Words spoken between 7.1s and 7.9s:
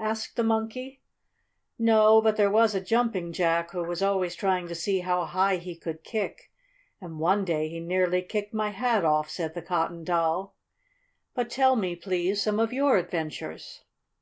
one day he